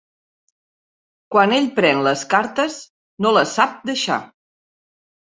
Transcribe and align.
Quan 1.33 1.51
ell 1.57 1.67
pren 1.79 1.99
les 2.07 2.23
cartes 2.31 2.77
no 3.25 3.33
les 3.35 3.53
sap 3.59 3.75
deixar. 3.91 4.17